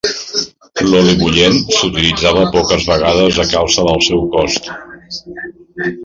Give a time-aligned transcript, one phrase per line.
[0.91, 4.71] L'oli bullent s'utilitzava poques vegades a causa del seu cost.